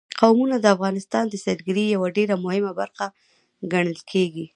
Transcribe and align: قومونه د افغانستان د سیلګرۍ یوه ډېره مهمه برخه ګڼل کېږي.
قومونه 0.19 0.55
د 0.59 0.65
افغانستان 0.75 1.23
د 1.29 1.35
سیلګرۍ 1.43 1.85
یوه 1.95 2.07
ډېره 2.17 2.35
مهمه 2.45 2.71
برخه 2.79 3.05
ګڼل 3.73 3.99
کېږي. 4.11 4.45